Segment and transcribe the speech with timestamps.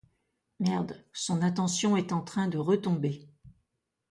[0.59, 3.29] Merde, son attention est en train de retomber.